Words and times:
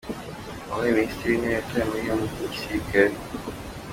uwabaye 0.67 0.89
Minisitiri 0.97 1.29
w’Intebe 1.31 1.53
yatawe 1.55 1.83
muri 1.91 2.07
yombi 2.09 2.35
n’igisirikare 2.37 3.15